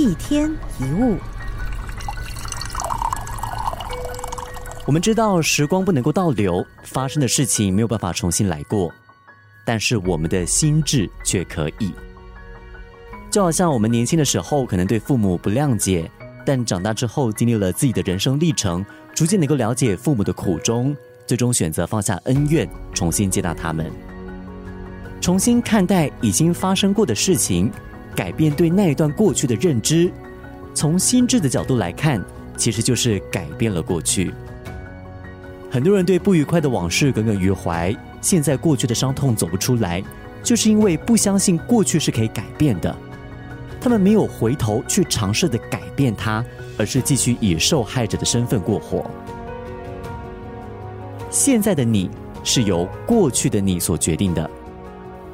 [0.00, 1.18] 一天一物，
[4.86, 8.90] 我们知道时光不能够倒流，发生的事情没有办法重新来过，
[9.62, 11.92] 但是我们的心智却可以。
[13.30, 16.10] 就好像我们年轻的时候可能对父母不谅解，
[16.46, 18.82] 但长大之后经历了自己的人生历程，
[19.14, 20.96] 逐渐能够了解父母的苦衷，
[21.26, 23.92] 最终选择放下恩怨，重新接纳他们，
[25.20, 27.70] 重新看待已经发生过的事情。
[28.14, 30.12] 改变对那一段过去的认知，
[30.74, 32.22] 从心智的角度来看，
[32.56, 34.32] 其实就是改变了过去。
[35.70, 40.02] 很多人对不愉快的往事耿耿于怀，现在过去的伤痛走不出来，
[40.42, 42.94] 就是因为不相信过去是可以改变的。
[43.80, 46.44] 他们没有回头去尝试的改变它，
[46.76, 49.08] 而是继续以受害者的身份过活。
[51.30, 52.10] 现在的你
[52.42, 54.50] 是由过去的你所决定的，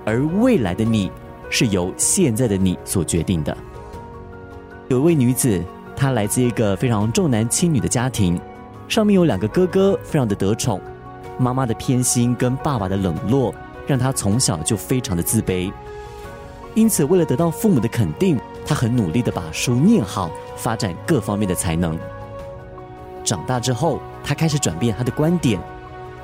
[0.05, 1.11] 而未来的你。
[1.51, 3.57] 是由现在的你所决定的。
[4.89, 5.63] 有一位女子，
[5.97, 8.41] 她来自一个非常重男轻女的家庭，
[8.89, 10.81] 上面有两个哥哥，非常的得宠。
[11.39, 13.55] 妈妈的偏心跟爸爸的冷落，
[13.87, 15.73] 让她从小就非常的自卑。
[16.75, 21.99] 因此，为了得到父母的肯定，她很努力的把书念好，发展各方面的才能。
[23.25, 25.61] 长大之后，她开始转变她的观点，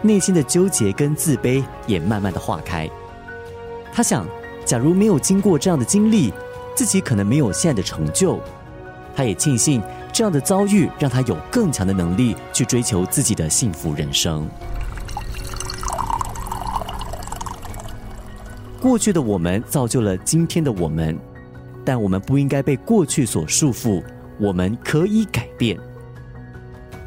[0.03, 2.89] 内心的纠结跟自卑也慢慢的化开。
[3.93, 4.25] 她想。
[4.65, 6.33] 假如没有经过这样的经历，
[6.75, 8.41] 自己可能没有现在的成就。
[9.15, 9.83] 他也庆幸
[10.13, 14.49] 这样的遭遇，让他有更强的能力去追求自己的幸福人生。
[18.81, 21.17] 过去的我们造就了今天的我们，
[21.85, 24.03] 但我们不应该被过去所束缚。
[24.39, 25.79] 我们可以改变。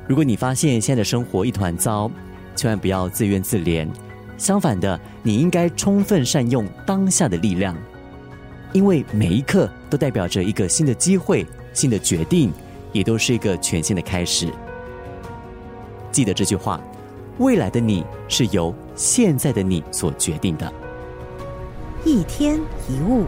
[0.08, 2.10] 如果你发现现在的生活一团糟，
[2.56, 3.90] 千万不要自怨自怜。
[4.38, 7.76] 相反的，你应该充分善用当下的力量，
[8.74, 12.52] 因为每一刻都代表着一个新的机会、新的决定，
[12.92, 14.52] 也都是一个全新的开始。
[16.12, 16.80] 记得这句话：
[17.38, 20.72] 未来的你是由现在的你所决定的。
[22.04, 22.60] 一天
[22.90, 23.26] 一物。